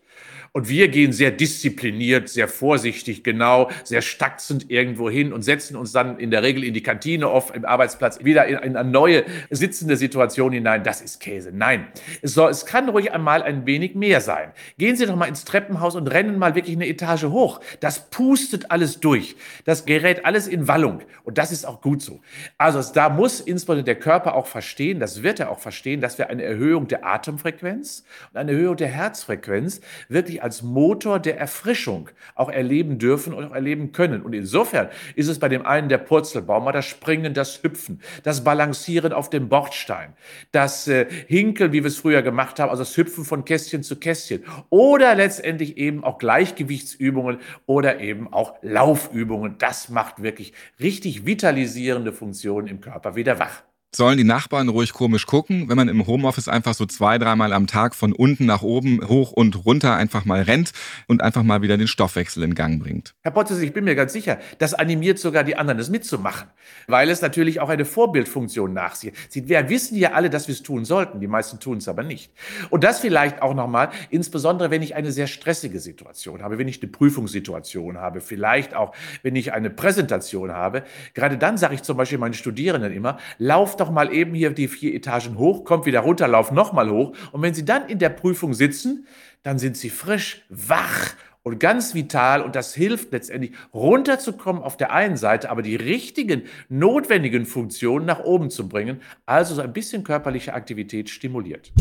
Und 0.52 0.68
wir 0.68 0.88
gehen 0.88 1.12
sehr 1.12 1.30
diszipliniert, 1.30 2.28
sehr 2.28 2.48
vorsichtig, 2.48 3.22
genau, 3.22 3.70
sehr 3.84 4.02
stackzend 4.02 4.70
irgendwo 4.70 5.10
hin 5.10 5.32
und 5.32 5.42
setzen 5.42 5.76
uns 5.76 5.92
dann 5.92 6.18
in 6.18 6.30
der 6.30 6.42
Regel 6.42 6.64
in 6.64 6.74
die 6.74 6.82
Kantine 6.82 7.30
oft 7.30 7.54
im 7.54 7.64
Arbeitsplatz 7.64 8.24
wieder 8.24 8.46
in, 8.46 8.58
in 8.58 8.76
eine 8.76 8.88
neue 8.88 9.24
sitzende 9.50 9.96
Situation 9.96 10.52
hinein. 10.52 10.82
Das 10.82 11.00
ist 11.00 11.20
Käse. 11.20 11.50
Nein. 11.52 11.88
Es, 12.22 12.36
es 12.36 12.66
kann 12.66 12.88
ruhig 12.88 13.12
einmal 13.12 13.42
ein 13.42 13.66
wenig 13.66 13.94
mehr 13.94 14.20
sein. 14.20 14.52
Gehen 14.78 14.96
Sie 14.96 15.06
doch 15.06 15.16
mal 15.16 15.26
ins 15.26 15.44
Treppenhaus 15.44 15.94
und 15.94 16.08
rennen 16.08 16.38
mal 16.38 16.54
wirklich 16.54 16.76
eine 16.76 16.88
Etage 16.88 17.24
hoch. 17.24 17.60
Das 17.80 18.10
pustet 18.10 18.70
alles 18.70 19.00
durch. 19.00 19.36
Das 19.64 19.84
gerät 19.84 20.24
alles 20.24 20.46
in 20.46 20.68
Wallung. 20.68 21.00
Und 21.24 21.38
das 21.38 21.52
ist 21.52 21.66
auch 21.66 21.80
gut 21.80 22.02
so. 22.02 22.20
Also 22.56 22.80
da 22.92 23.08
muss 23.08 23.40
insbesondere 23.40 23.84
der 23.84 23.98
Körper 23.98 24.34
auch 24.34 24.46
verstehen, 24.46 25.00
das 25.00 25.22
wird 25.22 25.40
er 25.40 25.50
auch 25.50 25.58
verstehen, 25.58 26.00
dass 26.00 26.18
wir 26.18 26.30
eine 26.30 26.42
Erhöhung 26.42 26.88
der 26.88 27.04
Atemfrequenz 27.04 28.04
und 28.32 28.38
eine 28.38 28.52
Erhöhung 28.52 28.76
der 28.76 28.88
Herzfrequenz 28.88 29.80
wirklich 30.08 30.42
Motor 30.62 31.18
der 31.18 31.38
Erfrischung 31.38 32.10
auch 32.34 32.48
erleben 32.48 32.98
dürfen 32.98 33.32
und 33.32 33.44
auch 33.44 33.54
erleben 33.54 33.92
können. 33.92 34.22
Und 34.22 34.34
insofern 34.34 34.88
ist 35.14 35.28
es 35.28 35.38
bei 35.38 35.48
dem 35.48 35.64
einen 35.64 35.88
der 35.88 35.98
Purzelbaum 35.98 36.64
mal 36.64 36.72
das 36.72 36.86
Springen, 36.86 37.34
das 37.34 37.62
Hüpfen, 37.62 38.00
das 38.22 38.44
Balancieren 38.44 39.12
auf 39.12 39.30
dem 39.30 39.48
Bordstein, 39.48 40.14
das 40.52 40.88
äh, 40.88 41.06
Hinkeln, 41.26 41.72
wie 41.72 41.82
wir 41.82 41.88
es 41.88 41.98
früher 41.98 42.22
gemacht 42.22 42.58
haben, 42.58 42.70
also 42.70 42.82
das 42.82 42.96
Hüpfen 42.96 43.24
von 43.24 43.44
Kästchen 43.44 43.82
zu 43.82 43.96
Kästchen 43.96 44.44
oder 44.70 45.14
letztendlich 45.14 45.76
eben 45.76 46.04
auch 46.04 46.18
Gleichgewichtsübungen 46.18 47.38
oder 47.66 48.00
eben 48.00 48.32
auch 48.32 48.54
Laufübungen. 48.62 49.56
Das 49.58 49.88
macht 49.88 50.22
wirklich 50.22 50.52
richtig 50.80 51.26
vitalisierende 51.26 52.12
Funktionen 52.12 52.66
im 52.66 52.80
Körper 52.80 53.16
wieder 53.16 53.38
wach 53.38 53.62
sollen 53.94 54.18
die 54.18 54.24
Nachbarn 54.24 54.68
ruhig 54.68 54.92
komisch 54.92 55.26
gucken, 55.26 55.68
wenn 55.68 55.76
man 55.76 55.88
im 55.88 56.06
Homeoffice 56.06 56.48
einfach 56.48 56.74
so 56.74 56.84
zwei, 56.84 57.16
dreimal 57.18 57.54
am 57.54 57.66
Tag 57.66 57.94
von 57.94 58.12
unten 58.12 58.44
nach 58.44 58.62
oben, 58.62 59.00
hoch 59.08 59.32
und 59.32 59.64
runter 59.64 59.96
einfach 59.96 60.26
mal 60.26 60.42
rennt 60.42 60.72
und 61.06 61.22
einfach 61.22 61.42
mal 61.42 61.62
wieder 61.62 61.78
den 61.78 61.88
Stoffwechsel 61.88 62.42
in 62.42 62.54
Gang 62.54 62.82
bringt. 62.82 63.14
Herr 63.22 63.32
Potzes, 63.32 63.60
ich 63.60 63.72
bin 63.72 63.84
mir 63.84 63.94
ganz 63.94 64.12
sicher, 64.12 64.38
das 64.58 64.74
animiert 64.74 65.18
sogar 65.18 65.42
die 65.42 65.56
anderen, 65.56 65.78
das 65.78 65.88
mitzumachen, 65.88 66.48
weil 66.86 67.08
es 67.08 67.22
natürlich 67.22 67.60
auch 67.60 67.70
eine 67.70 67.86
Vorbildfunktion 67.86 68.74
nachsieht. 68.74 69.14
Wir 69.32 69.68
wissen 69.70 69.96
ja 69.96 70.12
alle, 70.12 70.28
dass 70.28 70.48
wir 70.48 70.52
es 70.52 70.62
tun 70.62 70.84
sollten, 70.84 71.20
die 71.20 71.26
meisten 71.26 71.58
tun 71.58 71.78
es 71.78 71.88
aber 71.88 72.02
nicht. 72.02 72.30
Und 72.68 72.84
das 72.84 73.00
vielleicht 73.00 73.40
auch 73.40 73.54
nochmal, 73.54 73.88
insbesondere 74.10 74.70
wenn 74.70 74.82
ich 74.82 74.96
eine 74.96 75.12
sehr 75.12 75.26
stressige 75.26 75.80
Situation 75.80 76.42
habe, 76.42 76.58
wenn 76.58 76.68
ich 76.68 76.82
eine 76.82 76.90
Prüfungssituation 76.90 77.96
habe, 77.96 78.20
vielleicht 78.20 78.74
auch, 78.74 78.94
wenn 79.22 79.34
ich 79.34 79.54
eine 79.54 79.70
Präsentation 79.70 80.52
habe. 80.52 80.82
Gerade 81.14 81.38
dann 81.38 81.56
sage 81.56 81.74
ich 81.74 81.82
zum 81.82 81.96
Beispiel 81.96 82.18
meinen 82.18 82.34
Studierenden 82.34 82.92
immer, 82.92 83.16
lauf 83.38 83.77
doch 83.80 83.90
mal 83.90 84.12
eben 84.12 84.34
hier 84.34 84.50
die 84.50 84.68
vier 84.68 84.94
Etagen 84.94 85.38
hoch, 85.38 85.64
kommt 85.64 85.86
wieder 85.86 86.00
runter, 86.00 86.28
lauft 86.28 86.52
nochmal 86.52 86.90
hoch. 86.90 87.12
Und 87.32 87.42
wenn 87.42 87.54
Sie 87.54 87.64
dann 87.64 87.88
in 87.88 87.98
der 87.98 88.10
Prüfung 88.10 88.54
sitzen, 88.54 89.06
dann 89.42 89.58
sind 89.58 89.76
Sie 89.76 89.90
frisch, 89.90 90.42
wach 90.48 91.14
und 91.42 91.58
ganz 91.58 91.94
vital 91.94 92.42
und 92.42 92.54
das 92.54 92.74
hilft 92.74 93.12
letztendlich 93.12 93.52
runterzukommen 93.72 94.62
auf 94.62 94.76
der 94.76 94.92
einen 94.92 95.16
Seite, 95.16 95.50
aber 95.50 95.62
die 95.62 95.76
richtigen, 95.76 96.42
notwendigen 96.68 97.46
Funktionen 97.46 98.04
nach 98.04 98.20
oben 98.20 98.50
zu 98.50 98.68
bringen, 98.68 99.00
also 99.24 99.54
so 99.54 99.62
ein 99.62 99.72
bisschen 99.72 100.04
körperliche 100.04 100.54
Aktivität 100.54 101.08
stimuliert. 101.08 101.72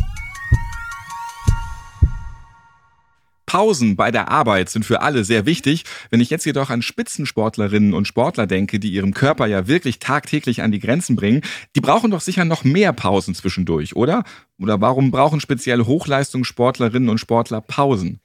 Pausen 3.48 3.96
bei 3.96 4.12
der 4.12 4.30
Arbeit 4.30 4.70
sind 4.70 4.86
für 4.86 5.02
alle 5.02 5.24
sehr 5.24 5.48
wichtig. 5.48 5.86
Wenn 6.12 6.22
ich 6.22 6.30
jetzt 6.30 6.46
jedoch 6.46 6.70
an 6.70 6.84
Spitzensportlerinnen 6.84 7.94
und 7.94 8.08
Sportler 8.08 8.46
denke, 8.46 8.80
die 8.80 8.92
ihrem 8.92 9.16
Körper 9.16 9.48
ja 9.48 9.68
wirklich 9.68 9.98
tagtäglich 9.98 10.62
an 10.62 10.72
die 10.72 10.80
Grenzen 10.80 11.16
bringen, 11.16 11.42
die 11.76 11.82
brauchen 11.82 12.12
doch 12.12 12.22
sicher 12.22 12.46
noch 12.46 12.64
mehr 12.64 12.94
Pausen 12.94 13.34
zwischendurch, 13.34 13.96
oder? 13.96 14.24
Oder 14.60 14.80
warum 14.82 15.10
brauchen 15.10 15.40
speziell 15.40 15.86
Hochleistungssportlerinnen 15.86 17.10
und 17.10 17.18
Sportler 17.18 17.62
Pausen? 17.62 18.20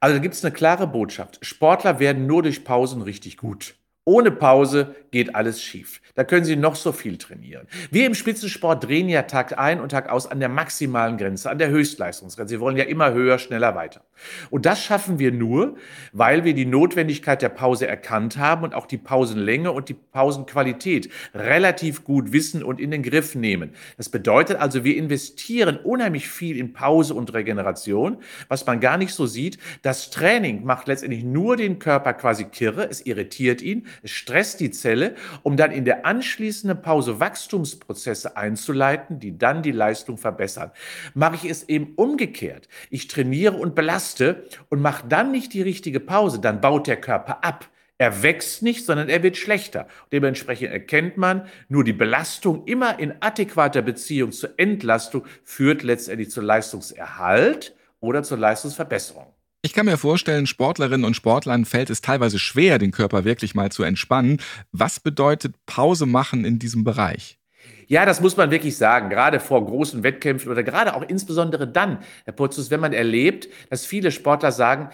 Also 0.00 0.16
da 0.16 0.22
gibt 0.22 0.34
es 0.34 0.44
eine 0.44 0.52
klare 0.52 0.88
Botschaft. 0.88 1.38
Sportler 1.42 2.00
werden 2.00 2.26
nur 2.26 2.42
durch 2.42 2.64
Pausen 2.64 3.02
richtig 3.02 3.36
gut. 3.36 3.76
Ohne 4.04 4.32
Pause 4.32 4.96
geht 5.12 5.36
alles 5.36 5.62
schief. 5.62 6.00
Da 6.14 6.24
können 6.24 6.44
Sie 6.44 6.56
noch 6.56 6.74
so 6.74 6.90
viel 6.90 7.18
trainieren. 7.18 7.68
Wir 7.90 8.04
im 8.06 8.14
Spitzensport 8.14 8.84
drehen 8.84 9.08
ja 9.08 9.22
Tag 9.22 9.58
ein 9.58 9.80
und 9.80 9.90
Tag 9.90 10.08
aus 10.08 10.26
an 10.26 10.40
der 10.40 10.48
maximalen 10.48 11.18
Grenze, 11.18 11.48
an 11.48 11.58
der 11.58 11.70
Höchstleistungsgrenze. 11.70 12.52
Wir 12.52 12.60
wollen 12.60 12.76
ja 12.76 12.84
immer 12.84 13.12
höher, 13.12 13.38
schneller, 13.38 13.76
weiter. 13.76 14.02
Und 14.50 14.66
das 14.66 14.82
schaffen 14.82 15.18
wir 15.18 15.30
nur, 15.30 15.76
weil 16.12 16.44
wir 16.44 16.54
die 16.54 16.66
Notwendigkeit 16.66 17.42
der 17.42 17.48
Pause 17.50 17.86
erkannt 17.86 18.38
haben 18.38 18.64
und 18.64 18.74
auch 18.74 18.86
die 18.86 18.98
Pausenlänge 18.98 19.70
und 19.70 19.88
die 19.88 19.94
Pausenqualität 19.94 21.08
relativ 21.34 22.02
gut 22.02 22.32
wissen 22.32 22.62
und 22.64 22.80
in 22.80 22.90
den 22.90 23.02
Griff 23.02 23.34
nehmen. 23.34 23.70
Das 23.96 24.08
bedeutet 24.08 24.56
also, 24.58 24.82
wir 24.82 24.96
investieren 24.96 25.76
unheimlich 25.76 26.28
viel 26.28 26.56
in 26.58 26.72
Pause 26.72 27.14
und 27.14 27.32
Regeneration, 27.32 28.18
was 28.48 28.66
man 28.66 28.80
gar 28.80 28.96
nicht 28.96 29.14
so 29.14 29.26
sieht. 29.26 29.58
Das 29.82 30.10
Training 30.10 30.64
macht 30.64 30.88
letztendlich 30.88 31.22
nur 31.22 31.56
den 31.56 31.78
Körper 31.78 32.14
quasi 32.14 32.44
kirre, 32.44 32.88
es 32.90 33.06
irritiert 33.06 33.62
ihn, 33.62 33.86
es 34.02 34.10
stresst 34.10 34.60
die 34.60 34.70
Zelle, 34.70 35.14
um 35.42 35.56
dann 35.56 35.72
in 35.72 35.84
der 35.84 36.06
anschließenden 36.06 36.82
Pause 36.82 37.20
Wachstumsprozesse 37.20 38.36
einzuleiten, 38.36 39.18
die 39.18 39.38
dann 39.38 39.62
die 39.62 39.72
Leistung 39.72 40.18
verbessern. 40.18 40.70
Mache 41.14 41.36
ich 41.36 41.50
es 41.50 41.68
eben 41.68 41.94
umgekehrt. 41.96 42.68
Ich 42.90 43.08
trainiere 43.08 43.56
und 43.56 43.74
belaste 43.74 44.46
und 44.68 44.80
mache 44.80 45.06
dann 45.08 45.30
nicht 45.30 45.52
die 45.52 45.62
richtige 45.62 46.00
Pause, 46.00 46.40
dann 46.40 46.60
baut 46.60 46.86
der 46.86 47.00
Körper 47.00 47.44
ab. 47.44 47.68
Er 48.02 48.24
wächst 48.24 48.62
nicht, 48.62 48.84
sondern 48.84 49.08
er 49.08 49.22
wird 49.22 49.36
schlechter. 49.36 49.86
Dementsprechend 50.10 50.72
erkennt 50.72 51.18
man, 51.18 51.46
nur 51.68 51.84
die 51.84 51.92
Belastung 51.92 52.66
immer 52.66 52.98
in 52.98 53.14
adäquater 53.20 53.80
Beziehung 53.80 54.32
zur 54.32 54.58
Entlastung 54.58 55.24
führt 55.44 55.84
letztendlich 55.84 56.30
zu 56.30 56.40
Leistungserhalt 56.40 57.76
oder 58.00 58.24
zur 58.24 58.38
Leistungsverbesserung. 58.38 59.32
Ich 59.64 59.74
kann 59.74 59.86
mir 59.86 59.96
vorstellen, 59.96 60.48
Sportlerinnen 60.48 61.04
und 61.04 61.14
Sportlern 61.14 61.64
fällt 61.64 61.88
es 61.88 62.00
teilweise 62.00 62.40
schwer, 62.40 62.80
den 62.80 62.90
Körper 62.90 63.24
wirklich 63.24 63.54
mal 63.54 63.70
zu 63.70 63.84
entspannen. 63.84 64.40
Was 64.72 64.98
bedeutet 64.98 65.54
Pause 65.66 66.04
machen 66.04 66.44
in 66.44 66.58
diesem 66.58 66.82
Bereich? 66.82 67.38
Ja, 67.86 68.04
das 68.04 68.20
muss 68.20 68.36
man 68.36 68.50
wirklich 68.50 68.76
sagen, 68.76 69.08
gerade 69.08 69.38
vor 69.38 69.64
großen 69.64 70.02
Wettkämpfen 70.02 70.50
oder 70.50 70.64
gerade 70.64 70.96
auch 70.96 71.02
insbesondere 71.06 71.68
dann, 71.68 71.98
Herr 72.24 72.32
Potzus, 72.32 72.72
wenn 72.72 72.80
man 72.80 72.92
erlebt, 72.92 73.48
dass 73.70 73.86
viele 73.86 74.10
Sportler 74.10 74.50
sagen, 74.50 74.90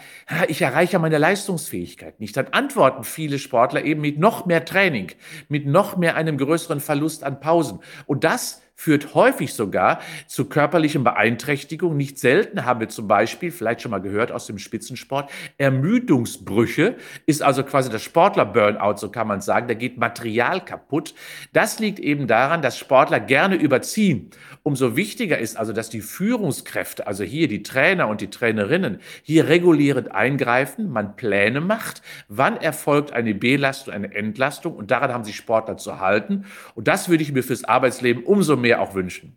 ich 0.47 0.61
erreiche 0.61 0.99
meine 0.99 1.17
Leistungsfähigkeit 1.17 2.19
nicht, 2.19 2.37
dann 2.37 2.49
antworten 2.49 3.03
viele 3.03 3.39
Sportler 3.39 3.83
eben 3.83 4.01
mit 4.01 4.19
noch 4.19 4.45
mehr 4.45 4.65
Training, 4.65 5.11
mit 5.47 5.65
noch 5.65 5.97
mehr 5.97 6.15
einem 6.15 6.37
größeren 6.37 6.79
Verlust 6.79 7.23
an 7.23 7.39
Pausen. 7.39 7.79
Und 8.05 8.23
das 8.23 8.61
führt 8.79 9.13
häufig 9.13 9.53
sogar 9.53 9.99
zu 10.25 10.45
körperlichen 10.45 11.03
Beeinträchtigungen. 11.03 11.97
Nicht 11.97 12.17
selten 12.17 12.63
haben 12.63 12.79
wir 12.79 12.87
zum 12.87 13.09
Beispiel, 13.09 13.51
vielleicht 13.51 13.81
schon 13.81 13.91
mal 13.91 13.99
gehört 13.99 14.31
aus 14.31 14.47
dem 14.47 14.57
Spitzensport, 14.57 15.29
Ermüdungsbrüche, 15.57 16.95
ist 17.25 17.43
also 17.43 17.63
quasi 17.63 17.89
das 17.89 18.03
Sportler-Burnout, 18.03 18.95
so 18.95 19.11
kann 19.11 19.27
man 19.27 19.41
sagen. 19.41 19.67
Da 19.67 19.73
geht 19.73 19.97
Material 19.97 20.63
kaputt. 20.63 21.13
Das 21.51 21.79
liegt 21.79 21.99
eben 21.99 22.25
daran, 22.27 22.61
dass 22.61 22.77
Sportler 22.77 23.19
gerne 23.19 23.55
überziehen. 23.55 24.29
Umso 24.63 24.95
wichtiger 24.95 25.39
ist 25.39 25.57
also, 25.57 25.73
dass 25.73 25.89
die 25.89 25.99
Führungskräfte, 25.99 27.05
also 27.05 27.25
hier 27.25 27.49
die 27.49 27.63
Trainer 27.63 28.07
und 28.07 28.21
die 28.21 28.29
Trainerinnen, 28.29 28.99
hier 29.23 29.49
regulierend 29.49 30.13
eingreifen, 30.13 30.89
man 30.89 31.17
Pläne 31.17 31.59
macht, 31.59 32.01
wann 32.29 32.55
erfolgt 32.55 33.11
eine 33.11 33.35
Belastung, 33.35 33.93
eine 33.93 34.15
Entlastung 34.15 34.77
und 34.77 34.89
daran 34.89 35.11
haben 35.11 35.25
sich 35.25 35.35
Sportler 35.35 35.75
zu 35.75 35.99
halten. 35.99 36.45
Und 36.75 36.87
das 36.87 37.09
würde 37.09 37.23
ich 37.23 37.33
mir 37.33 37.43
fürs 37.43 37.65
Arbeitsleben 37.65 38.23
umso 38.23 38.55
mehr 38.55 38.68
mehr 38.69 38.81
auch 38.81 38.93
wünschen. 38.93 39.35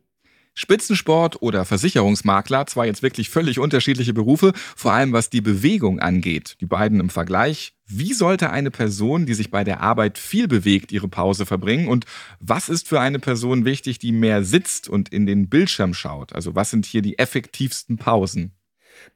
Spitzensport 0.54 1.40
oder 1.40 1.64
Versicherungsmakler, 1.64 2.66
zwar 2.66 2.84
jetzt 2.84 3.02
wirklich 3.02 3.30
völlig 3.30 3.58
unterschiedliche 3.58 4.12
Berufe, 4.12 4.52
vor 4.76 4.92
allem 4.92 5.14
was 5.14 5.30
die 5.30 5.40
Bewegung 5.40 5.98
angeht, 5.98 6.58
die 6.60 6.66
beiden 6.66 7.00
im 7.00 7.08
Vergleich. 7.08 7.72
Wie 7.86 8.12
sollte 8.12 8.50
eine 8.50 8.70
Person, 8.70 9.24
die 9.24 9.32
sich 9.32 9.50
bei 9.50 9.64
der 9.64 9.80
Arbeit 9.80 10.18
viel 10.18 10.48
bewegt, 10.48 10.92
ihre 10.92 11.08
Pause 11.08 11.46
verbringen? 11.46 11.88
Und 11.88 12.04
was 12.38 12.68
ist 12.68 12.86
für 12.86 13.00
eine 13.00 13.18
Person 13.18 13.64
wichtig, 13.64 13.98
die 13.98 14.12
mehr 14.12 14.44
sitzt 14.44 14.90
und 14.90 15.08
in 15.08 15.24
den 15.24 15.48
Bildschirm 15.48 15.94
schaut? 15.94 16.34
Also 16.34 16.54
was 16.54 16.70
sind 16.70 16.84
hier 16.84 17.00
die 17.00 17.18
effektivsten 17.18 17.96
Pausen? 17.96 18.52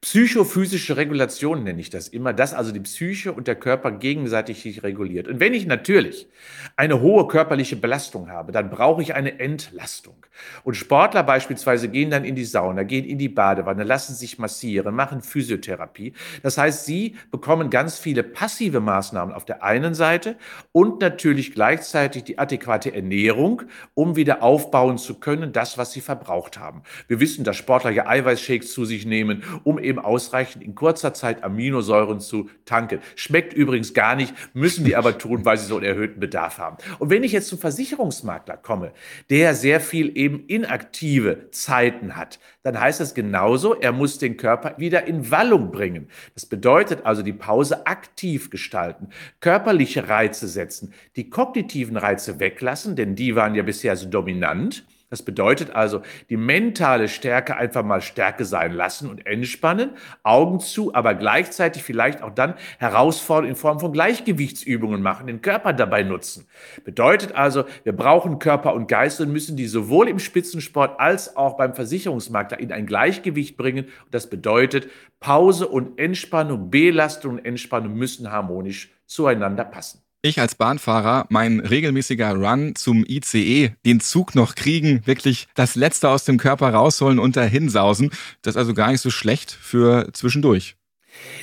Psychophysische 0.00 0.96
Regulation 0.96 1.64
nenne 1.64 1.80
ich 1.80 1.90
das 1.90 2.08
immer, 2.08 2.32
dass 2.32 2.54
also 2.54 2.72
die 2.72 2.80
Psyche 2.80 3.32
und 3.32 3.46
der 3.48 3.56
Körper 3.56 3.92
gegenseitig 3.92 4.62
sich 4.62 4.82
reguliert. 4.82 5.28
Und 5.28 5.40
wenn 5.40 5.54
ich 5.54 5.66
natürlich 5.66 6.28
eine 6.76 7.00
hohe 7.00 7.26
körperliche 7.26 7.76
Belastung 7.76 8.30
habe, 8.30 8.52
dann 8.52 8.70
brauche 8.70 9.02
ich 9.02 9.14
eine 9.14 9.38
Entlastung. 9.40 10.26
Und 10.64 10.74
Sportler 10.74 11.22
beispielsweise 11.22 11.88
gehen 11.88 12.10
dann 12.10 12.24
in 12.24 12.34
die 12.34 12.44
Sauna, 12.44 12.82
gehen 12.82 13.04
in 13.04 13.18
die 13.18 13.28
Badewanne, 13.28 13.84
lassen 13.84 14.14
sich 14.14 14.38
massieren, 14.38 14.94
machen 14.94 15.22
Physiotherapie. 15.22 16.12
Das 16.42 16.58
heißt, 16.58 16.84
sie 16.84 17.16
bekommen 17.30 17.70
ganz 17.70 17.98
viele 17.98 18.22
passive 18.22 18.80
Maßnahmen 18.80 19.34
auf 19.34 19.44
der 19.44 19.62
einen 19.62 19.94
Seite 19.94 20.36
und 20.72 21.00
natürlich 21.00 21.54
gleichzeitig 21.54 22.24
die 22.24 22.38
adäquate 22.38 22.94
Ernährung, 22.94 23.62
um 23.94 24.16
wieder 24.16 24.42
aufbauen 24.42 24.98
zu 24.98 25.18
können, 25.18 25.52
das, 25.52 25.78
was 25.78 25.92
sie 25.92 26.00
verbraucht 26.00 26.58
haben. 26.58 26.82
Wir 27.08 27.20
wissen, 27.20 27.44
dass 27.44 27.56
Sportler 27.56 27.90
ja 27.90 28.06
Eiweißshakes 28.06 28.72
zu 28.72 28.84
sich 28.84 29.06
nehmen, 29.06 29.42
um 29.64 29.75
eben 29.78 29.98
ausreichend 29.98 30.62
in 30.62 30.74
kurzer 30.74 31.14
Zeit 31.14 31.42
Aminosäuren 31.42 32.20
zu 32.20 32.50
tanken. 32.64 33.00
Schmeckt 33.14 33.52
übrigens 33.52 33.94
gar 33.94 34.16
nicht, 34.16 34.34
müssen 34.54 34.84
die 34.84 34.96
aber 34.96 35.18
tun, 35.18 35.44
weil 35.44 35.58
sie 35.58 35.66
so 35.66 35.76
einen 35.76 35.86
erhöhten 35.86 36.20
Bedarf 36.20 36.58
haben. 36.58 36.76
Und 36.98 37.10
wenn 37.10 37.24
ich 37.24 37.32
jetzt 37.32 37.48
zum 37.48 37.58
Versicherungsmakler 37.58 38.56
komme, 38.56 38.92
der 39.30 39.54
sehr 39.54 39.80
viel 39.80 40.16
eben 40.16 40.44
inaktive 40.46 41.50
Zeiten 41.50 42.16
hat, 42.16 42.38
dann 42.62 42.80
heißt 42.80 43.00
das 43.00 43.14
genauso, 43.14 43.74
er 43.74 43.92
muss 43.92 44.18
den 44.18 44.36
Körper 44.36 44.74
wieder 44.78 45.06
in 45.06 45.30
Wallung 45.30 45.70
bringen. 45.70 46.08
Das 46.34 46.46
bedeutet 46.46 47.06
also 47.06 47.22
die 47.22 47.32
Pause 47.32 47.86
aktiv 47.86 48.50
gestalten, 48.50 49.08
körperliche 49.40 50.08
Reize 50.08 50.48
setzen, 50.48 50.92
die 51.14 51.30
kognitiven 51.30 51.96
Reize 51.96 52.40
weglassen, 52.40 52.96
denn 52.96 53.14
die 53.14 53.36
waren 53.36 53.54
ja 53.54 53.62
bisher 53.62 53.96
so 53.96 54.08
dominant 54.08 54.84
das 55.08 55.22
bedeutet 55.22 55.70
also, 55.70 56.02
die 56.30 56.36
mentale 56.36 57.08
Stärke 57.08 57.56
einfach 57.56 57.84
mal 57.84 58.00
Stärke 58.00 58.44
sein 58.44 58.72
lassen 58.72 59.08
und 59.08 59.24
entspannen, 59.24 59.90
Augen 60.24 60.58
zu, 60.58 60.94
aber 60.94 61.14
gleichzeitig 61.14 61.84
vielleicht 61.84 62.22
auch 62.22 62.34
dann 62.34 62.54
herausfordern 62.78 63.50
in 63.50 63.56
Form 63.56 63.78
von 63.78 63.92
Gleichgewichtsübungen 63.92 65.00
machen, 65.02 65.28
den 65.28 65.42
Körper 65.42 65.72
dabei 65.72 66.02
nutzen. 66.02 66.46
Bedeutet 66.84 67.34
also, 67.34 67.64
wir 67.84 67.94
brauchen 67.94 68.40
Körper 68.40 68.74
und 68.74 68.88
Geist 68.88 69.20
und 69.20 69.32
müssen 69.32 69.56
die 69.56 69.66
sowohl 69.66 70.08
im 70.08 70.18
Spitzensport 70.18 70.98
als 70.98 71.36
auch 71.36 71.56
beim 71.56 71.74
Versicherungsmarkt 71.74 72.52
in 72.52 72.72
ein 72.72 72.86
Gleichgewicht 72.86 73.56
bringen. 73.56 73.84
Und 73.84 74.14
das 74.14 74.28
bedeutet, 74.28 74.90
Pause 75.20 75.68
und 75.68 75.98
Entspannung, 75.98 76.70
Belastung 76.70 77.34
und 77.34 77.44
Entspannung 77.44 77.94
müssen 77.94 78.32
harmonisch 78.32 78.90
zueinander 79.06 79.64
passen 79.64 80.05
ich 80.22 80.40
als 80.40 80.54
Bahnfahrer, 80.54 81.26
mein 81.28 81.60
regelmäßiger 81.60 82.34
Run 82.34 82.74
zum 82.74 83.04
ICE, 83.06 83.72
den 83.84 84.00
Zug 84.00 84.34
noch 84.34 84.54
kriegen, 84.54 85.06
wirklich 85.06 85.48
das 85.54 85.76
Letzte 85.76 86.08
aus 86.08 86.24
dem 86.24 86.38
Körper 86.38 86.70
rausholen 86.70 87.18
und 87.18 87.36
dahin 87.36 87.68
sausen. 87.68 88.10
Das 88.42 88.54
ist 88.54 88.58
also 88.58 88.74
gar 88.74 88.90
nicht 88.90 89.00
so 89.00 89.10
schlecht 89.10 89.50
für 89.52 90.10
zwischendurch. 90.12 90.76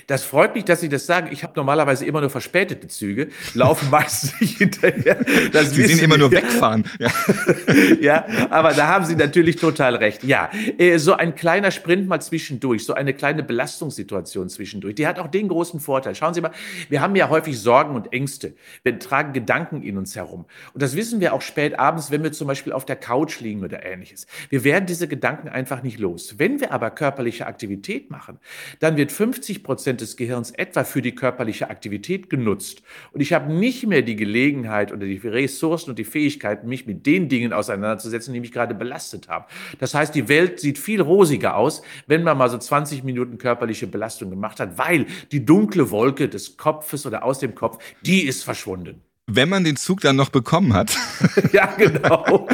Das 0.08 0.24
freut 0.24 0.56
mich, 0.56 0.66
dass 0.66 0.82
Sie 0.82 0.90
das 0.90 1.06
sagen. 1.06 1.30
Ich 1.32 1.44
habe 1.44 1.54
normalerweise 1.56 2.06
immer 2.06 2.22
nur 2.22 2.30
verspätete 2.30 2.88
Züge, 2.88 3.30
laufen 3.54 3.90
meistens 3.92 4.40
nicht 4.40 4.58
hinterher. 4.58 5.18
Das 5.52 5.72
Sie 5.72 5.86
sehen 5.86 6.00
immer 6.00 6.18
nur 6.18 6.32
wegfahren. 6.32 6.84
Ja. 7.00 7.10
ja, 8.02 8.26
aber 8.50 8.74
da 8.74 8.88
haben 8.88 9.06
Sie 9.06 9.16
natürlich 9.16 9.58
total 9.58 9.96
recht. 9.96 10.24
Ja, 10.24 10.50
äh, 10.78 10.98
so 10.98 11.14
ein 11.14 11.36
kleiner 11.36 11.72
Sprint 11.72 12.08
mal 12.08 12.22
zwischendurch, 12.22 12.86
so 12.86 12.94
eine 12.94 13.14
kleine 13.14 13.44
Belastungssituation 13.44 14.50
zwischendurch, 14.50 14.96
die 14.96 15.08
hat 15.08 15.20
auch 15.20 15.28
den 15.28 15.48
großen 15.48 15.80
Vorteil. 15.80 16.16
Schauen 16.16 16.34
Sie 16.34 16.42
mal, 16.42 16.52
wir 16.90 17.02
haben 17.02 17.16
ja 17.16 17.30
häufig 17.30 17.60
Sorgen 17.60 17.96
und 17.96 18.12
Ängste. 18.14 18.56
Wir 18.84 19.00
tragen 19.00 19.34
Gedanken 19.34 19.82
in 19.82 19.98
uns 19.98 20.16
herum. 20.16 20.46
Und 20.74 20.82
das 20.82 20.96
wissen 20.96 21.20
wir 21.20 21.34
auch 21.34 21.42
spät 21.42 21.80
abends, 21.80 22.12
wenn 22.12 22.24
wir 22.24 22.32
zum 22.32 22.48
Beispiel 22.48 22.74
auf 22.74 22.86
der 22.86 22.96
Couch 22.96 23.40
liegen 23.40 23.64
oder 23.64 23.86
ähnliches. 23.86 24.28
Wir 24.50 24.64
werden 24.64 24.86
diese 24.86 25.08
Gedanken 25.08 25.50
einfach 25.50 25.84
nicht 25.84 26.00
los. 26.00 26.36
Wenn 26.38 26.60
wir 26.60 26.72
aber 26.72 26.92
körperliche 26.92 27.48
Aktivität 27.48 28.12
machen, 28.12 28.40
dann 28.80 28.98
wird 28.98 29.12
50 29.12 29.63
Prozent 29.64 30.02
des 30.02 30.18
Gehirns 30.18 30.52
etwa 30.52 30.84
für 30.84 31.02
die 31.02 31.16
körperliche 31.16 31.70
Aktivität 31.70 32.30
genutzt. 32.30 32.84
Und 33.12 33.22
ich 33.22 33.34
habe 33.34 33.52
nicht 33.52 33.88
mehr 33.88 34.02
die 34.02 34.16
Gelegenheit 34.16 34.92
oder 34.92 35.06
die 35.06 35.18
Ressourcen 35.18 35.92
und 35.92 36.00
die 36.00 36.04
Fähigkeit, 36.04 36.64
mich 36.66 36.86
mit 36.86 37.06
den 37.06 37.30
Dingen 37.30 37.54
auseinanderzusetzen, 37.54 38.34
die 38.34 38.40
mich 38.40 38.52
gerade 38.52 38.76
belastet 38.76 39.30
haben. 39.30 39.46
Das 39.80 39.94
heißt, 39.94 40.14
die 40.14 40.28
Welt 40.30 40.60
sieht 40.60 40.78
viel 40.78 41.02
rosiger 41.02 41.56
aus, 41.56 41.82
wenn 42.08 42.24
man 42.24 42.38
mal 42.38 42.50
so 42.50 42.58
20 42.58 43.04
Minuten 43.04 43.38
körperliche 43.38 43.88
Belastung 43.88 44.30
gemacht 44.30 44.60
hat, 44.60 44.78
weil 44.78 45.08
die 45.32 45.46
dunkle 45.46 45.90
Wolke 45.92 46.30
des 46.30 46.58
Kopfes 46.58 47.06
oder 47.06 47.24
aus 47.24 47.40
dem 47.40 47.56
Kopf, 47.56 47.84
die 48.02 48.24
ist 48.24 48.44
verschwunden. 48.44 49.02
Wenn 49.26 49.48
man 49.48 49.64
den 49.64 49.78
Zug 49.78 50.02
dann 50.02 50.18
noch 50.18 50.30
bekommen 50.30 50.74
hat. 50.74 50.98
ja, 51.54 51.68
genau. 51.78 52.48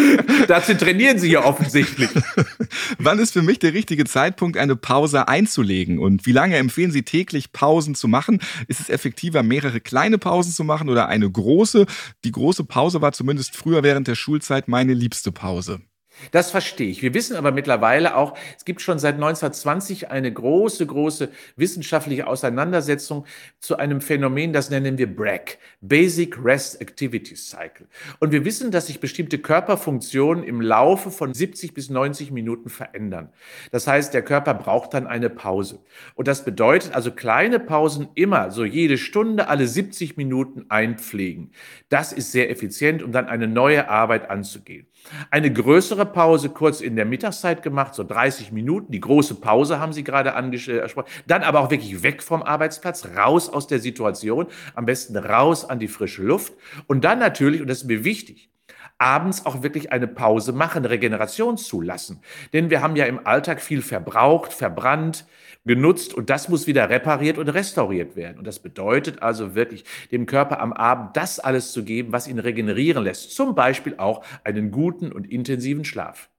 Dazu 0.47 0.75
trainieren 0.75 1.17
Sie 1.17 1.31
ja 1.31 1.43
offensichtlich. 1.43 2.09
Wann 2.99 3.17
ist 3.17 3.33
für 3.33 3.41
mich 3.41 3.57
der 3.57 3.73
richtige 3.73 4.05
Zeitpunkt, 4.05 4.55
eine 4.55 4.75
Pause 4.75 5.27
einzulegen? 5.27 5.97
Und 5.97 6.27
wie 6.27 6.31
lange 6.31 6.57
empfehlen 6.57 6.91
Sie 6.91 7.01
täglich 7.01 7.53
Pausen 7.53 7.95
zu 7.95 8.07
machen? 8.07 8.39
Ist 8.67 8.79
es 8.79 8.89
effektiver, 8.89 9.41
mehrere 9.41 9.79
kleine 9.79 10.19
Pausen 10.19 10.51
zu 10.51 10.63
machen 10.63 10.89
oder 10.89 11.07
eine 11.07 11.29
große? 11.29 11.87
Die 12.23 12.31
große 12.31 12.63
Pause 12.65 13.01
war 13.01 13.13
zumindest 13.13 13.55
früher 13.55 13.81
während 13.81 14.07
der 14.07 14.15
Schulzeit 14.15 14.67
meine 14.67 14.93
liebste 14.93 15.31
Pause. 15.31 15.81
Das 16.31 16.51
verstehe 16.51 16.89
ich. 16.89 17.01
Wir 17.01 17.13
wissen 17.13 17.35
aber 17.35 17.51
mittlerweile 17.51 18.15
auch, 18.15 18.37
es 18.57 18.65
gibt 18.65 18.81
schon 18.81 18.99
seit 18.99 19.15
1920 19.15 20.11
eine 20.11 20.31
große, 20.31 20.85
große 20.85 21.29
wissenschaftliche 21.55 22.27
Auseinandersetzung 22.27 23.25
zu 23.59 23.77
einem 23.77 24.01
Phänomen, 24.01 24.53
das 24.53 24.69
nennen 24.69 24.97
wir 24.97 25.13
BRAC, 25.13 25.57
Basic 25.81 26.43
Rest 26.43 26.81
Activity 26.81 27.35
Cycle. 27.35 27.87
Und 28.19 28.31
wir 28.31 28.45
wissen, 28.45 28.71
dass 28.71 28.87
sich 28.87 28.99
bestimmte 28.99 29.39
Körperfunktionen 29.39 30.43
im 30.43 30.61
Laufe 30.61 31.11
von 31.11 31.33
70 31.33 31.73
bis 31.73 31.89
90 31.89 32.31
Minuten 32.31 32.69
verändern. 32.69 33.29
Das 33.71 33.87
heißt, 33.87 34.13
der 34.13 34.21
Körper 34.21 34.53
braucht 34.53 34.93
dann 34.93 35.07
eine 35.07 35.29
Pause. 35.29 35.79
Und 36.15 36.27
das 36.27 36.45
bedeutet 36.45 36.93
also 36.93 37.11
kleine 37.11 37.59
Pausen 37.59 38.09
immer, 38.15 38.51
so 38.51 38.65
jede 38.65 38.97
Stunde, 38.97 39.47
alle 39.47 39.67
70 39.67 40.17
Minuten 40.17 40.65
einpflegen. 40.69 41.51
Das 41.89 42.11
ist 42.13 42.31
sehr 42.31 42.49
effizient, 42.49 43.03
um 43.03 43.11
dann 43.11 43.27
eine 43.27 43.47
neue 43.47 43.89
Arbeit 43.89 44.29
anzugehen. 44.29 44.87
Eine 45.31 45.51
größere 45.51 46.05
Pause 46.05 46.49
kurz 46.49 46.81
in 46.81 46.95
der 46.95 47.05
Mittagszeit 47.05 47.63
gemacht, 47.63 47.95
so 47.95 48.03
30 48.03 48.51
Minuten. 48.51 48.91
Die 48.91 48.99
große 48.99 49.35
Pause 49.35 49.79
haben 49.79 49.93
Sie 49.93 50.03
gerade 50.03 50.33
angesprochen. 50.35 51.09
Dann 51.27 51.43
aber 51.43 51.59
auch 51.61 51.71
wirklich 51.71 52.03
weg 52.03 52.21
vom 52.21 52.43
Arbeitsplatz, 52.43 53.07
raus 53.15 53.49
aus 53.49 53.67
der 53.67 53.79
Situation, 53.79 54.47
am 54.75 54.85
besten 54.85 55.17
raus 55.17 55.65
an 55.65 55.79
die 55.79 55.87
frische 55.87 56.23
Luft. 56.23 56.53
Und 56.87 57.03
dann 57.03 57.19
natürlich, 57.19 57.61
und 57.61 57.69
das 57.69 57.79
ist 57.79 57.87
mir 57.87 58.03
wichtig, 58.03 58.49
abends 58.99 59.45
auch 59.45 59.63
wirklich 59.63 59.91
eine 59.91 60.07
Pause 60.07 60.53
machen, 60.53 60.85
Regeneration 60.85 61.57
zulassen. 61.57 62.21
Denn 62.53 62.69
wir 62.69 62.81
haben 62.81 62.95
ja 62.95 63.05
im 63.05 63.25
Alltag 63.25 63.61
viel 63.61 63.81
verbraucht, 63.81 64.53
verbrannt, 64.53 65.25
genutzt 65.65 66.13
und 66.13 66.29
das 66.29 66.49
muss 66.49 66.67
wieder 66.67 66.89
repariert 66.89 67.37
und 67.37 67.49
restauriert 67.49 68.15
werden. 68.15 68.37
Und 68.37 68.45
das 68.45 68.59
bedeutet 68.59 69.21
also 69.21 69.55
wirklich, 69.55 69.83
dem 70.11 70.25
Körper 70.25 70.59
am 70.61 70.73
Abend 70.73 71.15
das 71.17 71.39
alles 71.39 71.71
zu 71.71 71.83
geben, 71.83 72.11
was 72.11 72.27
ihn 72.27 72.39
regenerieren 72.39 73.03
lässt. 73.03 73.35
Zum 73.35 73.55
Beispiel 73.55 73.95
auch 73.97 74.23
einen 74.43 74.71
guten 74.71 75.11
und 75.11 75.29
intensiven 75.29 75.85
Schlaf. 75.85 76.29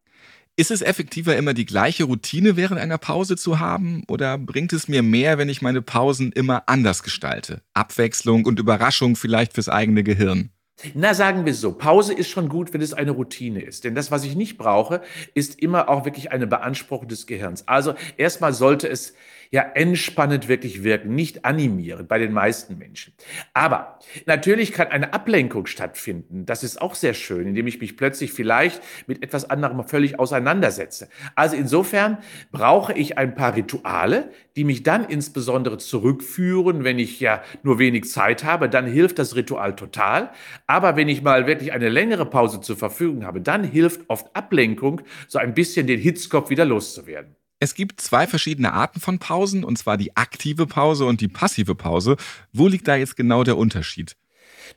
Ist 0.57 0.71
es 0.71 0.83
effektiver, 0.83 1.37
immer 1.37 1.55
die 1.55 1.65
gleiche 1.65 2.05
Routine 2.05 2.57
während 2.57 2.81
einer 2.81 2.99
Pause 2.99 3.37
zu 3.37 3.61
haben? 3.61 4.03
Oder 4.09 4.37
bringt 4.37 4.73
es 4.73 4.89
mir 4.89 5.03
mehr, 5.03 5.39
wenn 5.39 5.49
ich 5.49 5.63
meine 5.63 5.81
Pausen 5.81 6.33
immer 6.33 6.65
anders 6.67 7.03
gestalte? 7.03 7.63
Abwechslung 7.73 8.45
und 8.45 8.59
Überraschung 8.59 9.17
vielleicht 9.17 9.55
fürs 9.55 9.71
eigene 9.71 10.03
Gehirn? 10.03 10.51
Na, 10.95 11.15
sagen 11.15 11.47
wir 11.47 11.55
so, 11.55 11.73
Pause 11.73 12.15
ist 12.15 12.29
schon 12.29 12.49
gut, 12.49 12.73
wenn 12.73 12.81
es 12.81 12.95
eine 12.95 13.11
Routine 13.11 13.63
ist. 13.63 13.85
Denn 13.85 13.95
das, 13.95 14.11
was 14.11 14.25
ich 14.25 14.37
nicht 14.37 14.59
brauche, 14.59 15.03
ist 15.35 15.61
immer 15.61 15.89
auch 15.89 16.05
wirklich 16.05 16.33
eine 16.33 16.47
Beanspruchung 16.47 17.09
des 17.09 17.27
Gehirns. 17.27 17.67
Also 17.69 17.95
erstmal 18.17 18.53
sollte 18.53 18.89
es 18.89 19.15
ja 19.53 19.63
entspannend 19.63 20.47
wirklich 20.47 20.85
wirken, 20.85 21.15
nicht 21.15 21.45
animierend 21.45 22.09
bei 22.09 22.19
den 22.19 22.33
meisten 22.33 22.79
Menschen. 22.79 23.15
Aber 23.53 23.99
natürlich 24.27 24.73
kann 24.73 24.89
eine 24.89 25.13
Ablenkung 25.13 25.67
stattfinden. 25.67 26.47
Das 26.47 26.63
ist 26.63 26.81
auch 26.81 26.95
sehr 26.95 27.15
schön, 27.15 27.49
indem 27.49 27.67
ich 27.67 27.81
mich 27.81 27.97
plötzlich 27.97 28.33
vielleicht 28.33 28.81
mit 29.09 29.25
etwas 29.25 29.51
anderem 29.51 29.83
völlig 29.85 30.21
auseinandersetze. 30.21 31.09
Also 31.35 31.57
insofern 31.57 32.19
brauche 32.53 32.93
ich 32.93 33.19
ein 33.19 33.35
paar 33.35 33.57
Rituale, 33.57 34.31
die 34.55 34.63
mich 34.63 34.85
dann 34.85 35.05
insbesondere 35.05 35.79
zurückführen, 35.79 36.85
wenn 36.85 37.01
ich 37.01 37.19
ja 37.19 37.43
nur 37.65 37.81
wenig 37.81 38.09
Zeit 38.09 38.45
habe, 38.45 38.69
dann 38.69 38.87
hilft 38.87 39.19
das 39.19 39.35
Ritual 39.35 39.75
total. 39.75 40.31
Aber 40.71 40.95
wenn 40.95 41.09
ich 41.09 41.21
mal 41.21 41.49
wirklich 41.49 41.73
eine 41.73 41.89
längere 41.89 42.25
Pause 42.25 42.61
zur 42.61 42.77
Verfügung 42.77 43.25
habe, 43.25 43.41
dann 43.41 43.65
hilft 43.65 44.03
oft 44.07 44.37
Ablenkung, 44.37 45.01
so 45.27 45.41
ein 45.41 45.53
bisschen 45.53 45.89
den 45.89 45.99
Hitzkopf 45.99 46.49
wieder 46.49 46.65
loszuwerden. 46.65 47.35
Es 47.59 47.75
gibt 47.75 48.01
zwei 48.01 48.29
verschiedene 48.29 48.73
Arten 48.73 49.01
von 49.01 49.19
Pausen, 49.19 49.65
und 49.65 49.79
zwar 49.79 49.97
die 49.97 50.17
aktive 50.17 50.69
Pause 50.69 51.07
und 51.07 51.21
die 51.21 51.27
passive 51.27 51.75
Pause. 51.75 52.17
Wo 52.53 52.69
liegt 52.69 52.87
da 52.87 52.95
jetzt 52.95 53.17
genau 53.17 53.43
der 53.43 53.59
Unterschied? 53.59 54.15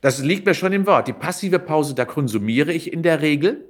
Das 0.00 0.20
liegt 0.20 0.44
mir 0.46 0.54
schon 0.54 0.72
im 0.72 0.84
Wort. 0.84 1.06
Die 1.06 1.12
passive 1.12 1.60
Pause, 1.60 1.94
da 1.94 2.04
konsumiere 2.04 2.72
ich 2.72 2.92
in 2.92 3.04
der 3.04 3.22
Regel. 3.22 3.64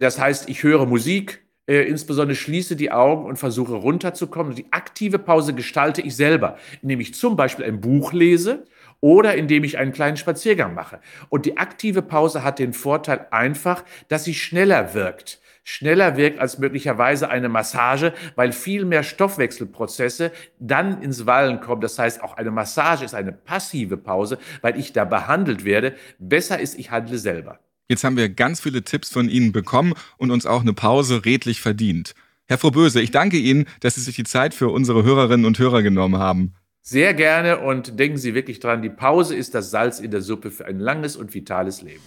Das 0.00 0.18
heißt, 0.18 0.48
ich 0.48 0.64
höre 0.64 0.84
Musik, 0.84 1.44
äh, 1.68 1.82
insbesondere 1.82 2.34
schließe 2.34 2.74
die 2.74 2.90
Augen 2.90 3.24
und 3.24 3.36
versuche 3.36 3.74
runterzukommen. 3.74 4.56
Die 4.56 4.66
aktive 4.72 5.20
Pause 5.20 5.54
gestalte 5.54 6.02
ich 6.02 6.16
selber, 6.16 6.58
indem 6.82 6.98
ich 6.98 7.14
zum 7.14 7.36
Beispiel 7.36 7.66
ein 7.66 7.80
Buch 7.80 8.12
lese 8.12 8.64
oder 9.02 9.34
indem 9.34 9.64
ich 9.64 9.76
einen 9.76 9.92
kleinen 9.92 10.16
Spaziergang 10.16 10.72
mache. 10.72 11.00
Und 11.28 11.44
die 11.44 11.58
aktive 11.58 12.00
Pause 12.00 12.42
hat 12.42 12.58
den 12.58 12.72
Vorteil 12.72 13.26
einfach, 13.30 13.84
dass 14.08 14.24
sie 14.24 14.32
schneller 14.32 14.94
wirkt 14.94 15.42
schneller 15.64 16.16
wirkt 16.16 16.40
als 16.40 16.58
möglicherweise 16.58 17.28
eine 17.28 17.48
Massage, 17.48 18.12
weil 18.34 18.52
viel 18.52 18.84
mehr 18.84 19.02
Stoffwechselprozesse 19.02 20.32
dann 20.58 21.02
ins 21.02 21.26
Wallen 21.26 21.60
kommen. 21.60 21.80
Das 21.80 21.98
heißt, 21.98 22.22
auch 22.22 22.36
eine 22.36 22.50
Massage 22.50 23.04
ist 23.04 23.14
eine 23.14 23.32
passive 23.32 23.96
Pause, 23.96 24.38
weil 24.60 24.78
ich 24.78 24.92
da 24.92 25.04
behandelt 25.04 25.64
werde. 25.64 25.94
Besser 26.18 26.58
ist, 26.58 26.78
ich 26.78 26.90
handle 26.90 27.18
selber. 27.18 27.60
Jetzt 27.88 28.04
haben 28.04 28.16
wir 28.16 28.28
ganz 28.28 28.60
viele 28.60 28.82
Tipps 28.82 29.10
von 29.10 29.28
Ihnen 29.28 29.52
bekommen 29.52 29.94
und 30.16 30.30
uns 30.30 30.46
auch 30.46 30.62
eine 30.62 30.72
Pause 30.72 31.24
redlich 31.24 31.60
verdient. 31.60 32.14
Herr 32.46 32.58
Frohböse, 32.58 33.00
ich 33.00 33.10
danke 33.10 33.36
Ihnen, 33.36 33.66
dass 33.80 33.94
Sie 33.94 34.00
sich 34.00 34.16
die 34.16 34.24
Zeit 34.24 34.54
für 34.54 34.68
unsere 34.68 35.04
Hörerinnen 35.04 35.46
und 35.46 35.58
Hörer 35.58 35.82
genommen 35.82 36.18
haben. 36.18 36.54
Sehr 36.84 37.14
gerne 37.14 37.60
und 37.60 38.00
denken 38.00 38.18
Sie 38.18 38.34
wirklich 38.34 38.58
dran, 38.58 38.82
die 38.82 38.90
Pause 38.90 39.36
ist 39.36 39.54
das 39.54 39.70
Salz 39.70 40.00
in 40.00 40.10
der 40.10 40.20
Suppe 40.20 40.50
für 40.50 40.66
ein 40.66 40.80
langes 40.80 41.14
und 41.14 41.32
vitales 41.32 41.80
Leben. 41.80 42.02